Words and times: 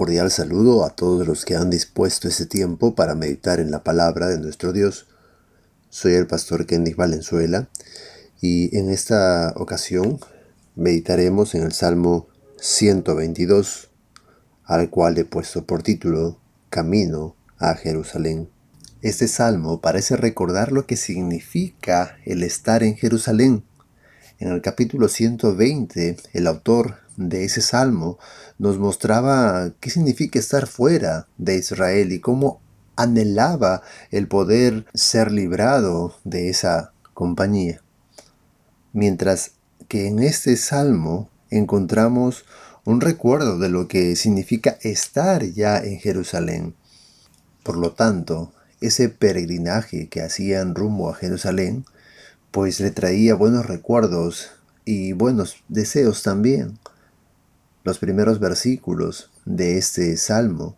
cordial 0.00 0.30
saludo 0.30 0.86
a 0.86 0.96
todos 0.96 1.26
los 1.26 1.44
que 1.44 1.56
han 1.56 1.68
dispuesto 1.68 2.26
ese 2.26 2.46
tiempo 2.46 2.94
para 2.94 3.14
meditar 3.14 3.60
en 3.60 3.70
la 3.70 3.84
palabra 3.84 4.28
de 4.28 4.38
nuestro 4.38 4.72
Dios. 4.72 5.06
Soy 5.90 6.14
el 6.14 6.26
pastor 6.26 6.64
Kenneth 6.64 6.96
Valenzuela 6.96 7.68
y 8.40 8.74
en 8.78 8.88
esta 8.88 9.52
ocasión 9.56 10.18
meditaremos 10.74 11.54
en 11.54 11.64
el 11.64 11.72
Salmo 11.72 12.28
122, 12.58 13.90
al 14.64 14.88
cual 14.88 15.18
he 15.18 15.26
puesto 15.26 15.66
por 15.66 15.82
título 15.82 16.38
Camino 16.70 17.36
a 17.58 17.74
Jerusalén. 17.74 18.48
Este 19.02 19.28
salmo 19.28 19.82
parece 19.82 20.16
recordar 20.16 20.72
lo 20.72 20.86
que 20.86 20.96
significa 20.96 22.16
el 22.24 22.42
estar 22.42 22.82
en 22.82 22.96
Jerusalén. 22.96 23.64
En 24.38 24.48
el 24.48 24.62
capítulo 24.62 25.08
120, 25.08 26.16
el 26.32 26.46
autor 26.46 27.00
de 27.20 27.44
ese 27.44 27.60
salmo 27.60 28.18
nos 28.58 28.78
mostraba 28.78 29.72
qué 29.78 29.90
significa 29.90 30.38
estar 30.38 30.66
fuera 30.66 31.28
de 31.36 31.56
Israel 31.56 32.12
y 32.12 32.20
cómo 32.20 32.60
anhelaba 32.96 33.82
el 34.10 34.26
poder 34.26 34.86
ser 34.94 35.30
librado 35.30 36.14
de 36.24 36.48
esa 36.48 36.92
compañía. 37.12 37.82
Mientras 38.92 39.52
que 39.88 40.08
en 40.08 40.20
este 40.20 40.56
salmo 40.56 41.28
encontramos 41.50 42.44
un 42.84 43.00
recuerdo 43.00 43.58
de 43.58 43.68
lo 43.68 43.86
que 43.86 44.16
significa 44.16 44.78
estar 44.80 45.44
ya 45.44 45.78
en 45.78 45.98
Jerusalén. 45.98 46.74
Por 47.62 47.76
lo 47.76 47.92
tanto, 47.92 48.52
ese 48.80 49.10
peregrinaje 49.10 50.08
que 50.08 50.22
hacían 50.22 50.74
rumbo 50.74 51.10
a 51.10 51.14
Jerusalén, 51.14 51.84
pues 52.50 52.80
le 52.80 52.90
traía 52.90 53.34
buenos 53.34 53.66
recuerdos 53.66 54.50
y 54.86 55.12
buenos 55.12 55.62
deseos 55.68 56.22
también 56.22 56.78
los 57.84 57.98
primeros 57.98 58.40
versículos 58.40 59.30
de 59.44 59.78
este 59.78 60.16
salmo, 60.16 60.76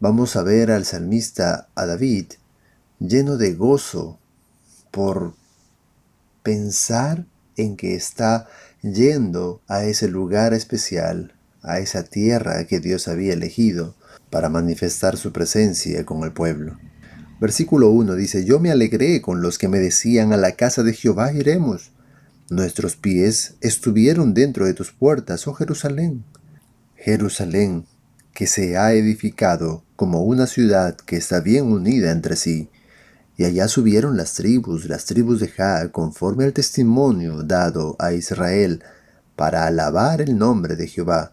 vamos 0.00 0.36
a 0.36 0.42
ver 0.42 0.70
al 0.70 0.84
salmista, 0.84 1.68
a 1.74 1.86
David, 1.86 2.32
lleno 2.98 3.36
de 3.36 3.54
gozo 3.54 4.18
por 4.90 5.34
pensar 6.42 7.26
en 7.56 7.76
que 7.76 7.94
está 7.94 8.48
yendo 8.82 9.60
a 9.66 9.84
ese 9.84 10.08
lugar 10.08 10.54
especial, 10.54 11.34
a 11.62 11.78
esa 11.78 12.04
tierra 12.04 12.64
que 12.66 12.80
Dios 12.80 13.08
había 13.08 13.32
elegido 13.32 13.94
para 14.30 14.48
manifestar 14.48 15.16
su 15.16 15.32
presencia 15.32 16.04
con 16.04 16.22
el 16.24 16.32
pueblo. 16.32 16.78
Versículo 17.40 17.90
1 17.90 18.14
dice, 18.14 18.44
Yo 18.44 18.60
me 18.60 18.70
alegré 18.70 19.20
con 19.20 19.40
los 19.40 19.58
que 19.58 19.68
me 19.68 19.78
decían, 19.78 20.32
a 20.32 20.36
la 20.36 20.52
casa 20.52 20.82
de 20.82 20.92
Jehová 20.92 21.32
iremos. 21.32 21.92
Nuestros 22.54 22.94
pies 22.94 23.56
estuvieron 23.60 24.32
dentro 24.32 24.64
de 24.64 24.74
tus 24.74 24.92
puertas, 24.92 25.48
oh 25.48 25.54
Jerusalén. 25.54 26.22
Jerusalén, 26.94 27.84
que 28.32 28.46
se 28.46 28.76
ha 28.76 28.92
edificado 28.92 29.82
como 29.96 30.22
una 30.22 30.46
ciudad 30.46 30.94
que 30.94 31.16
está 31.16 31.40
bien 31.40 31.64
unida 31.64 32.12
entre 32.12 32.36
sí. 32.36 32.70
Y 33.36 33.42
allá 33.42 33.66
subieron 33.66 34.16
las 34.16 34.34
tribus, 34.34 34.84
las 34.84 35.04
tribus 35.04 35.40
de 35.40 35.48
Ja, 35.48 35.90
conforme 35.90 36.44
al 36.44 36.52
testimonio 36.52 37.42
dado 37.42 37.96
a 37.98 38.12
Israel, 38.12 38.84
para 39.34 39.66
alabar 39.66 40.20
el 40.20 40.38
nombre 40.38 40.76
de 40.76 40.86
Jehová. 40.86 41.32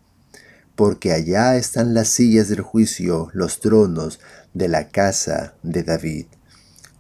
Porque 0.76 1.12
allá 1.12 1.56
están 1.56 1.94
las 1.94 2.08
sillas 2.08 2.50
del 2.50 2.62
juicio, 2.62 3.30
los 3.34 3.60
tronos 3.60 4.20
de 4.56 4.70
la 4.70 4.88
casa 4.88 5.54
de 5.62 5.84
David. 5.84 6.26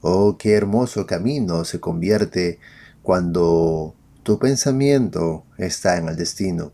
Oh, 0.01 0.37
qué 0.37 0.53
hermoso 0.53 1.07
camino 1.07 1.65
se 1.65 1.79
convierte 1.79 2.59
cuando 3.01 3.95
tu 4.23 4.39
pensamiento 4.39 5.45
está 5.57 5.97
en 5.97 6.09
el 6.09 6.15
destino. 6.15 6.71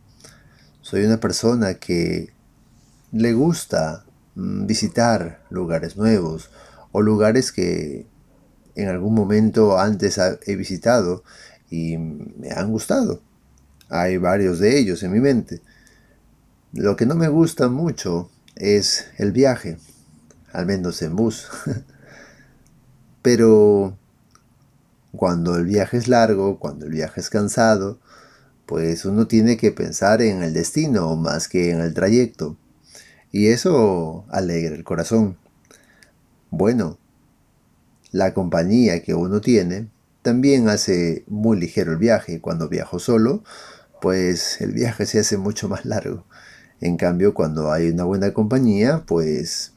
Soy 0.81 1.06
una 1.06 1.19
persona 1.19 1.75
que 1.75 2.34
le 3.12 3.34
gusta 3.34 4.06
mm, 4.35 4.66
visitar 4.66 5.44
lugares 5.50 5.97
nuevos 5.97 6.50
o 6.91 7.02
lugares 7.02 7.52
que 7.52 8.06
en 8.75 8.90
algún 8.90 9.16
momento 9.16 9.80
antes 9.80 10.19
he 10.46 10.56
visitado 10.56 11.24
y 11.69 11.97
me 11.97 12.52
han 12.52 12.72
gustado. 12.72 13.22
Hay 13.90 14.18
varios 14.18 14.59
de 14.59 14.78
ellos 14.78 15.02
en 15.03 15.12
mi 15.12 15.19
mente. 15.19 15.62
Lo 16.74 16.96
que 16.96 17.06
no 17.06 17.16
me 17.16 17.29
gusta 17.29 17.69
mucho 17.69 18.29
es 18.56 19.09
el 19.18 19.31
viaje, 19.31 19.78
al 20.52 20.66
menos 20.66 21.02
en 21.02 21.16
bus. 21.16 21.47
Pero 23.22 23.97
cuando 25.16 25.56
el 25.56 25.66
viaje 25.66 25.97
es 25.97 26.07
largo, 26.07 26.59
cuando 26.59 26.85
el 26.85 26.91
viaje 26.91 27.22
es 27.22 27.29
cansado, 27.29 28.00
pues 28.66 29.06
uno 29.06 29.28
tiene 29.28 29.57
que 29.57 29.72
pensar 29.72 30.22
en 30.22 30.44
el 30.44 30.53
destino 30.53 31.16
más 31.16 31.47
que 31.47 31.72
en 31.72 31.81
el 31.81 31.94
trayecto. 31.94 32.57
Y 33.31 33.47
eso 33.47 34.25
alegra 34.29 34.75
el 34.75 34.84
corazón. 34.84 35.38
Bueno, 36.50 36.97
la 38.12 38.34
compañía 38.34 39.03
que 39.03 39.13
uno 39.13 39.41
tiene 39.41 39.90
también 40.22 40.69
hace 40.69 41.23
muy 41.28 41.59
ligero 41.59 41.91
el 41.94 41.97
viaje. 41.97 42.41
Cuando 42.41 42.69
viajo 42.69 43.00
solo, 43.00 43.44
pues 44.01 44.62
el 44.62 44.73
viaje 44.73 45.06
se 45.06 45.19
hace 45.19 45.38
mucho 45.38 45.69
más 45.69 45.85
largo. 45.85 46.25
En 46.81 46.97
cambio, 46.97 47.34
cuando 47.34 47.72
hay 47.72 47.90
una 47.90 48.03
buena 48.03 48.34
compañía, 48.34 49.03
pues 49.07 49.73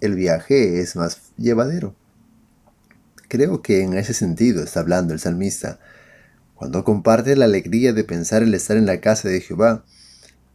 el 0.00 0.14
viaje 0.14 0.80
es 0.80 0.96
más 0.96 1.32
llevadero. 1.36 1.94
Creo 3.30 3.62
que 3.62 3.82
en 3.82 3.96
ese 3.96 4.12
sentido 4.12 4.64
está 4.64 4.80
hablando 4.80 5.14
el 5.14 5.20
salmista, 5.20 5.78
cuando 6.56 6.82
comparte 6.82 7.36
la 7.36 7.44
alegría 7.44 7.92
de 7.92 8.02
pensar 8.02 8.42
el 8.42 8.52
estar 8.54 8.76
en 8.76 8.86
la 8.86 9.00
casa 9.00 9.28
de 9.28 9.40
Jehová. 9.40 9.84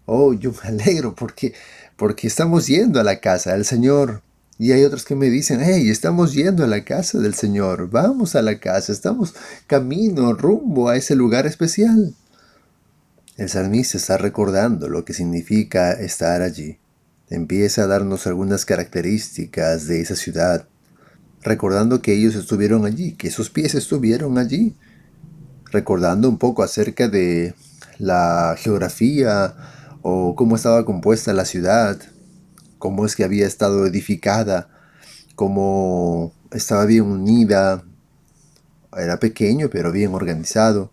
Oh, 0.06 0.34
yo 0.34 0.52
me 0.52 0.60
alegro 0.68 1.16
porque, 1.16 1.54
porque 1.96 2.28
estamos 2.28 2.68
yendo 2.68 3.00
a 3.00 3.06
la 3.06 3.22
casa 3.22 3.54
del 3.54 3.64
Señor. 3.64 4.24
Y 4.58 4.74
hay 4.74 4.84
otros 4.84 5.06
que 5.06 5.16
me 5.16 5.30
dicen, 5.30 5.62
hey, 5.64 5.90
estamos 5.90 6.34
yendo 6.34 6.66
a 6.66 6.68
la 6.68 6.84
casa 6.84 7.18
del 7.18 7.34
Señor, 7.34 7.90
vamos 7.90 8.36
a 8.36 8.42
la 8.42 8.60
casa, 8.60 8.92
estamos 8.92 9.34
camino, 9.68 10.34
rumbo 10.34 10.90
a 10.90 10.98
ese 10.98 11.16
lugar 11.16 11.48
especial. 11.48 12.14
El 13.38 13.48
salmista 13.48 13.98
está 13.98 14.18
recordando 14.18 14.90
lo 14.90 15.06
que 15.06 15.14
significa 15.14 15.94
estar 15.94 16.42
allí. 16.42 16.78
Empieza 17.30 17.84
a 17.84 17.88
darnos 17.88 18.28
algunas 18.28 18.66
características 18.66 19.88
de 19.88 20.02
esa 20.02 20.18
ciudad, 20.18 20.68
recordando 21.46 22.02
que 22.02 22.14
ellos 22.14 22.36
estuvieron 22.36 22.86
allí, 22.86 23.14
que 23.14 23.30
sus 23.30 23.52
pies 23.52 23.76
estuvieron 23.76 24.40
allí, 24.40 24.76
recordando 25.72 26.28
un 26.28 26.40
poco 26.40 26.64
acerca 26.64 27.08
de 27.08 27.54
la 28.00 28.56
geografía 28.58 29.56
o 30.02 30.36
cómo 30.36 30.56
estaba 30.56 30.86
compuesta 30.86 31.34
la 31.34 31.46
ciudad, 31.46 32.00
cómo 32.80 33.06
es 33.06 33.16
que 33.16 33.24
había 33.24 33.46
estado 33.46 33.86
edificada, 33.86 34.70
cómo 35.36 36.34
estaba 36.52 36.86
bien 36.86 37.04
unida, 37.04 37.84
era 38.98 39.20
pequeño 39.20 39.70
pero 39.70 39.92
bien 39.92 40.16
organizado, 40.16 40.92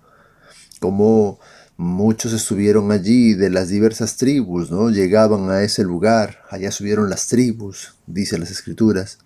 cómo 0.81 1.41
muchos 1.79 2.35
estuvieron 2.35 2.93
allí 2.93 3.33
de 3.33 3.49
las 3.49 3.71
diversas 3.71 4.19
tribus, 4.19 4.71
¿no? 4.71 4.91
Llegaban 4.91 5.51
a 5.51 5.62
ese 5.62 5.83
lugar, 5.83 6.43
allá 6.51 6.71
subieron 6.71 7.09
las 7.09 7.27
tribus, 7.29 7.95
dice 8.07 8.39
las 8.39 8.51
escrituras 8.51 9.19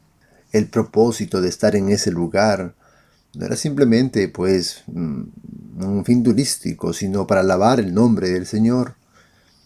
el 0.52 0.68
propósito 0.68 1.40
de 1.40 1.48
estar 1.48 1.76
en 1.76 1.88
ese 1.88 2.10
lugar 2.10 2.74
no 3.34 3.44
era 3.44 3.56
simplemente 3.56 4.28
pues 4.28 4.82
mm, 4.86 5.22
un 5.84 6.04
fin 6.04 6.22
turístico, 6.22 6.92
sino 6.92 7.26
para 7.26 7.42
alabar 7.42 7.80
el 7.80 7.92
nombre 7.92 8.30
del 8.30 8.46
Señor, 8.46 8.94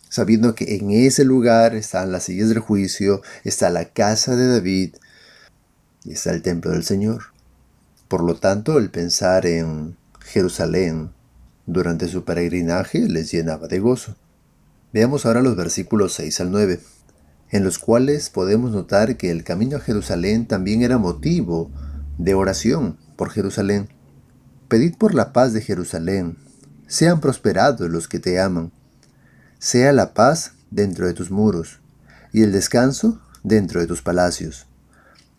sabiendo 0.08 0.54
que 0.54 0.76
en 0.76 0.90
ese 0.90 1.24
lugar 1.24 1.74
están 1.76 2.10
las 2.10 2.24
sillas 2.24 2.48
del 2.48 2.58
juicio, 2.58 3.22
está 3.44 3.70
la 3.70 3.86
casa 3.86 4.34
de 4.34 4.48
David 4.48 4.96
y 6.04 6.12
está 6.12 6.32
el 6.32 6.42
templo 6.42 6.72
del 6.72 6.82
Señor. 6.82 7.32
Por 8.08 8.24
lo 8.24 8.34
tanto, 8.34 8.78
el 8.78 8.90
pensar 8.90 9.46
en 9.46 9.96
Jerusalén 10.20 11.12
durante 11.66 12.08
su 12.08 12.24
peregrinaje 12.24 13.08
les 13.08 13.30
llenaba 13.30 13.68
de 13.68 13.78
gozo. 13.78 14.16
Veamos 14.92 15.26
ahora 15.26 15.42
los 15.42 15.56
versículos 15.56 16.14
6 16.14 16.40
al 16.40 16.50
9 16.50 16.80
en 17.50 17.64
los 17.64 17.78
cuales 17.78 18.30
podemos 18.30 18.70
notar 18.70 19.16
que 19.16 19.30
el 19.30 19.44
camino 19.44 19.76
a 19.76 19.80
Jerusalén 19.80 20.46
también 20.46 20.82
era 20.82 20.98
motivo 20.98 21.70
de 22.18 22.34
oración 22.34 22.96
por 23.16 23.30
Jerusalén. 23.30 23.88
Pedid 24.68 24.96
por 24.96 25.14
la 25.14 25.32
paz 25.32 25.52
de 25.52 25.60
Jerusalén, 25.60 26.36
sean 26.86 27.20
prosperados 27.20 27.90
los 27.90 28.08
que 28.08 28.20
te 28.20 28.40
aman, 28.40 28.72
sea 29.58 29.92
la 29.92 30.14
paz 30.14 30.52
dentro 30.70 31.06
de 31.06 31.12
tus 31.12 31.30
muros 31.30 31.80
y 32.32 32.42
el 32.42 32.52
descanso 32.52 33.20
dentro 33.42 33.80
de 33.80 33.86
tus 33.86 34.02
palacios. 34.02 34.66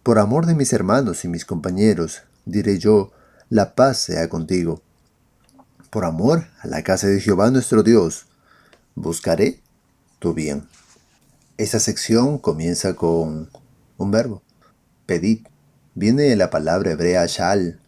Por 0.04 0.19
amor 0.19 0.46
de 0.46 0.56
mis 0.56 0.74
hermanos 0.74 1.24
y 1.24 1.28
mis 1.28 1.46
compañeros, 1.46 2.24
diré 2.46 2.78
yo, 2.80 3.12
la 3.50 3.75
paz 3.75 4.00
sea 4.00 4.28
contigo. 4.30 4.81
Por 5.90 6.06
amor 6.06 6.48
a 6.62 6.68
la 6.68 6.84
casa 6.84 7.07
de 7.07 7.19
Jehová 7.19 7.52
nuestro 7.52 7.84
Dios, 7.84 8.25
buscaré 8.96 9.62
tu 10.19 10.34
bien. 10.34 10.70
Esta 11.62 11.80
sección 11.80 12.40
comienza 12.40 12.96
con 12.96 13.52
un 13.98 14.10
verbo, 14.10 14.42
pedid. 15.06 15.42
Viene 15.94 16.24
de 16.24 16.36
la 16.36 16.50
palabra 16.50 16.90
hebrea 16.90 17.28
shal, 17.28 17.80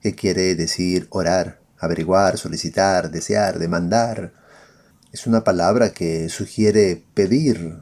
que 0.00 0.14
quiere 0.14 0.54
decir 0.54 1.06
orar, 1.10 1.60
averiguar, 1.78 2.38
solicitar, 2.38 3.10
desear, 3.10 3.58
demandar. 3.58 4.32
Es 5.12 5.26
una 5.26 5.44
palabra 5.44 5.92
que 5.92 6.30
sugiere 6.30 7.04
pedir 7.12 7.76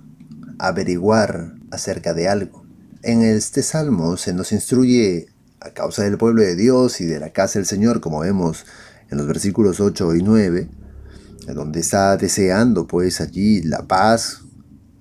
averiguar 0.58 1.54
acerca 1.70 2.12
de 2.12 2.28
algo. 2.28 2.66
En 3.04 3.22
este 3.22 3.62
salmo 3.62 4.16
se 4.16 4.32
nos 4.32 4.50
instruye 4.50 5.28
a 5.60 5.70
causa 5.70 6.02
del 6.02 6.18
pueblo 6.18 6.42
de 6.42 6.56
Dios 6.56 7.00
y 7.00 7.06
de 7.06 7.20
la 7.20 7.30
casa 7.32 7.60
del 7.60 7.66
Señor, 7.66 8.00
como 8.00 8.18
vemos 8.18 8.66
en 9.10 9.18
los 9.18 9.28
versículos 9.28 9.78
8 9.78 10.16
y 10.16 10.22
9, 10.24 10.68
donde 11.54 11.78
está 11.78 12.16
deseando 12.16 12.88
pues 12.88 13.20
allí 13.20 13.62
la 13.62 13.86
paz, 13.86 14.42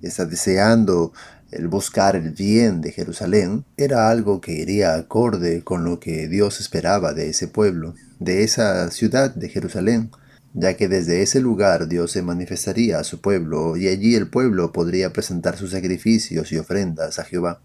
está 0.02 0.24
deseando 0.24 1.12
el 1.50 1.68
buscar 1.68 2.14
el 2.14 2.30
bien 2.30 2.80
de 2.80 2.92
Jerusalén, 2.92 3.64
era 3.76 4.10
algo 4.10 4.40
que 4.40 4.52
iría 4.52 4.94
acorde 4.94 5.62
con 5.64 5.84
lo 5.84 5.98
que 5.98 6.28
Dios 6.28 6.60
esperaba 6.60 7.14
de 7.14 7.30
ese 7.30 7.48
pueblo, 7.48 7.94
de 8.18 8.44
esa 8.44 8.90
ciudad 8.90 9.34
de 9.34 9.48
Jerusalén, 9.48 10.10
ya 10.52 10.74
que 10.74 10.88
desde 10.88 11.22
ese 11.22 11.40
lugar 11.40 11.88
Dios 11.88 12.12
se 12.12 12.22
manifestaría 12.22 12.98
a 12.98 13.04
su 13.04 13.20
pueblo 13.20 13.76
y 13.76 13.88
allí 13.88 14.14
el 14.14 14.28
pueblo 14.28 14.72
podría 14.72 15.12
presentar 15.12 15.56
sus 15.56 15.70
sacrificios 15.70 16.52
y 16.52 16.58
ofrendas 16.58 17.18
a 17.18 17.24
Jehová. 17.24 17.60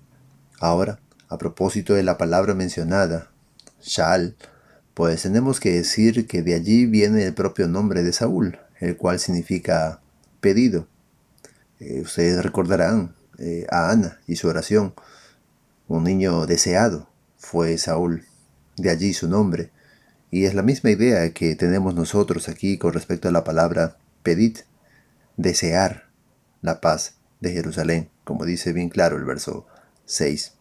Ahora, 0.59 0.99
a 1.27 1.37
propósito 1.37 1.93
de 1.93 2.03
la 2.03 2.17
palabra 2.17 2.53
mencionada, 2.53 3.31
Shal, 3.81 4.35
pues 4.93 5.23
tenemos 5.23 5.59
que 5.59 5.71
decir 5.71 6.27
que 6.27 6.41
de 6.41 6.53
allí 6.53 6.85
viene 6.85 7.25
el 7.25 7.33
propio 7.33 7.67
nombre 7.67 8.03
de 8.03 8.13
Saúl, 8.13 8.59
el 8.79 8.95
cual 8.95 9.19
significa 9.19 9.99
pedido. 10.39 10.87
Eh, 11.83 12.01
ustedes 12.01 12.41
recordarán 12.41 13.13
eh, 13.39 13.65
a 13.69 13.91
Ana 13.91 14.21
y 14.25 14.37
su 14.37 14.47
oración. 14.47 14.93
Un 15.87 16.05
niño 16.05 16.45
deseado 16.45 17.09
fue 17.37 17.77
Saúl, 17.77 18.25
de 18.77 18.89
allí 18.89 19.13
su 19.13 19.27
nombre. 19.27 19.71
Y 20.31 20.45
es 20.45 20.53
la 20.53 20.63
misma 20.63 20.91
idea 20.91 21.31
que 21.33 21.55
tenemos 21.55 21.93
nosotros 21.93 22.47
aquí 22.47 22.77
con 22.77 22.93
respecto 22.93 23.27
a 23.27 23.31
la 23.31 23.43
palabra 23.43 23.97
pedid, 24.23 24.59
desear 25.35 26.09
la 26.61 26.79
paz 26.79 27.15
de 27.41 27.51
Jerusalén, 27.51 28.09
como 28.23 28.45
dice 28.45 28.71
bien 28.71 28.89
claro 28.89 29.17
el 29.17 29.25
verso 29.25 29.67
6. 30.05 30.53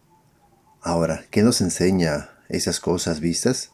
Ahora, 0.81 1.23
¿qué 1.31 1.41
nos 1.41 1.61
enseña 1.61 2.31
esas 2.49 2.81
cosas 2.81 3.21
vistas? 3.21 3.71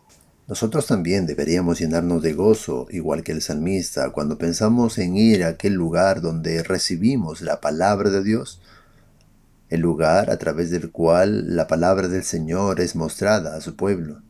Nosotros 0.50 0.88
también 0.88 1.28
deberíamos 1.28 1.78
llenarnos 1.78 2.24
de 2.24 2.34
gozo, 2.34 2.88
igual 2.90 3.22
que 3.22 3.32
el 3.32 3.44
salmista, 3.44 4.10
cuando 4.10 4.40
pensamos 4.40 4.98
en 4.98 5.16
ir 5.16 5.44
a 5.44 5.50
aquel 5.50 5.74
lugar 5.74 6.22
donde 6.22 6.64
recibimos 6.64 7.42
la 7.42 7.62
palabra 7.62 8.10
de 8.10 8.24
Dios, 8.24 8.60
el 9.70 9.82
lugar 9.82 10.32
a 10.32 10.38
través 10.40 10.72
del 10.72 10.90
cual 10.90 11.56
la 11.56 11.68
palabra 11.68 12.08
del 12.08 12.24
Señor 12.24 12.80
es 12.82 12.96
mostrada 12.96 13.56
a 13.56 13.62
su 13.62 13.76
pueblo. 13.76 14.24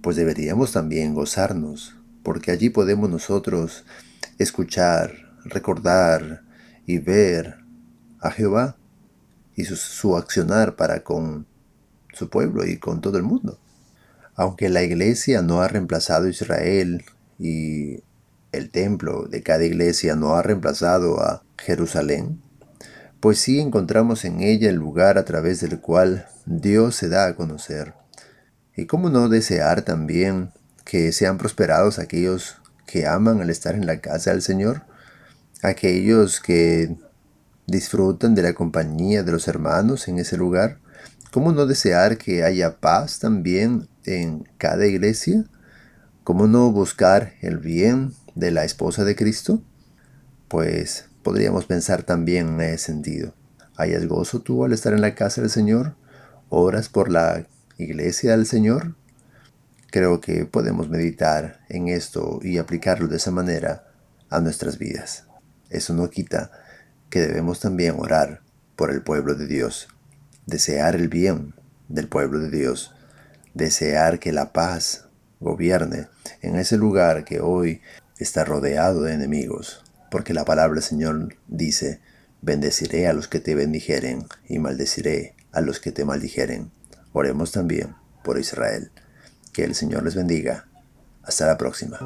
Pues 0.00 0.14
deberíamos 0.14 0.70
también 0.70 1.12
gozarnos, 1.12 1.96
porque 2.22 2.52
allí 2.52 2.70
podemos 2.70 3.10
nosotros 3.10 3.84
escuchar, 4.38 5.10
recordar 5.44 6.44
y 6.86 6.98
ver 6.98 7.56
a 8.20 8.30
Jehová 8.30 8.76
y 9.56 9.64
su, 9.64 10.16
accionar 10.16 10.76
para 10.76 11.02
con 11.02 11.48
su 12.12 12.30
pueblo 12.30 12.64
y 12.64 12.78
con 12.78 13.00
todo 13.00 13.16
el 13.18 13.24
mundo. 13.24 13.58
Aunque 14.34 14.68
la 14.68 14.82
iglesia 14.82 15.42
no 15.42 15.62
ha 15.62 15.68
reemplazado 15.68 16.26
a 16.26 16.30
Israel 16.30 17.04
y 17.38 18.02
el 18.52 18.70
templo 18.70 19.26
de 19.26 19.42
cada 19.42 19.64
iglesia 19.64 20.14
no 20.16 20.34
ha 20.34 20.42
reemplazado 20.42 21.20
a 21.20 21.42
Jerusalén, 21.58 22.40
pues 23.20 23.38
sí 23.38 23.60
encontramos 23.60 24.24
en 24.24 24.40
ella 24.40 24.68
el 24.68 24.76
lugar 24.76 25.16
a 25.16 25.24
través 25.24 25.60
del 25.60 25.80
cual 25.80 26.26
Dios 26.44 26.96
se 26.96 27.08
da 27.08 27.26
a 27.26 27.36
conocer. 27.36 27.94
Y 28.76 28.86
cómo 28.86 29.10
no 29.10 29.28
desear 29.28 29.82
también 29.82 30.50
que 30.84 31.12
sean 31.12 31.38
prosperados 31.38 31.98
aquellos 31.98 32.56
que 32.86 33.06
aman 33.06 33.40
al 33.40 33.50
estar 33.50 33.74
en 33.74 33.86
la 33.86 34.00
casa 34.00 34.32
del 34.32 34.42
Señor, 34.42 34.82
aquellos 35.62 36.40
que 36.40 36.96
disfrutan 37.66 38.34
de 38.34 38.42
la 38.42 38.54
compañía 38.54 39.22
de 39.22 39.32
los 39.32 39.46
hermanos 39.48 40.08
en 40.08 40.18
ese 40.18 40.36
lugar. 40.36 40.78
¿Cómo 41.32 41.52
no 41.52 41.64
desear 41.64 42.18
que 42.18 42.44
haya 42.44 42.78
paz 42.78 43.18
también 43.18 43.88
en 44.04 44.46
cada 44.58 44.84
iglesia? 44.86 45.46
¿Cómo 46.24 46.46
no 46.46 46.70
buscar 46.70 47.32
el 47.40 47.56
bien 47.56 48.12
de 48.34 48.50
la 48.50 48.64
esposa 48.64 49.02
de 49.04 49.16
Cristo? 49.16 49.62
Pues 50.48 51.08
podríamos 51.22 51.64
pensar 51.64 52.02
también 52.02 52.48
en 52.48 52.60
ese 52.60 52.84
sentido. 52.84 53.32
¿Hayas 53.78 54.06
gozo 54.06 54.42
tú 54.42 54.62
al 54.62 54.74
estar 54.74 54.92
en 54.92 55.00
la 55.00 55.14
casa 55.14 55.40
del 55.40 55.48
Señor? 55.48 55.96
¿Oras 56.50 56.90
por 56.90 57.10
la 57.10 57.46
iglesia 57.78 58.32
del 58.32 58.44
Señor? 58.44 58.94
Creo 59.90 60.20
que 60.20 60.44
podemos 60.44 60.90
meditar 60.90 61.60
en 61.70 61.88
esto 61.88 62.40
y 62.42 62.58
aplicarlo 62.58 63.08
de 63.08 63.16
esa 63.16 63.30
manera 63.30 63.86
a 64.28 64.40
nuestras 64.40 64.76
vidas. 64.76 65.24
Eso 65.70 65.94
no 65.94 66.10
quita 66.10 66.50
que 67.08 67.20
debemos 67.20 67.58
también 67.58 67.94
orar 67.98 68.42
por 68.76 68.90
el 68.90 69.00
pueblo 69.00 69.34
de 69.34 69.46
Dios, 69.46 69.88
desear 70.46 70.94
el 70.94 71.08
bien 71.08 71.54
del 71.88 72.08
pueblo 72.08 72.38
de 72.38 72.50
Dios, 72.50 72.94
desear 73.54 74.18
que 74.18 74.32
la 74.32 74.52
paz 74.52 75.06
gobierne 75.40 76.08
en 76.40 76.56
ese 76.56 76.76
lugar 76.76 77.24
que 77.24 77.40
hoy 77.40 77.80
está 78.18 78.44
rodeado 78.44 79.02
de 79.02 79.14
enemigos, 79.14 79.84
porque 80.10 80.34
la 80.34 80.44
palabra 80.44 80.74
del 80.74 80.84
Señor 80.84 81.36
dice, 81.48 82.00
bendeciré 82.40 83.06
a 83.06 83.12
los 83.12 83.28
que 83.28 83.40
te 83.40 83.54
bendijeren 83.54 84.26
y 84.48 84.58
maldeciré 84.58 85.34
a 85.52 85.60
los 85.60 85.80
que 85.80 85.92
te 85.92 86.04
maldijeren. 86.04 86.70
Oremos 87.12 87.52
también 87.52 87.94
por 88.22 88.38
Israel. 88.38 88.90
Que 89.52 89.64
el 89.64 89.74
Señor 89.74 90.02
les 90.02 90.14
bendiga. 90.14 90.66
Hasta 91.22 91.46
la 91.46 91.58
próxima. 91.58 91.98